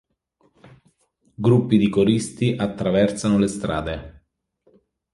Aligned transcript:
Gruppi 1.35 1.77
di 1.77 1.87
coristi 1.87 2.55
attraversano 2.57 3.37
le 3.37 3.47
strade. 3.47 4.23